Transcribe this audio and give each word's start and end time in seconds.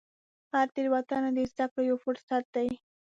هره 0.51 0.67
تېروتنه 0.75 1.29
د 1.35 1.39
زده 1.51 1.65
کړې 1.71 1.83
یو 1.89 1.97
فرصت 2.05 2.43
دی. 2.55 2.69